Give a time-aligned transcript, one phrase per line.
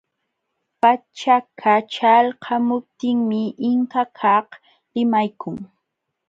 [0.81, 4.47] Pachaka ćhalqamuptinmi Inkakaq
[4.93, 5.57] limaykun.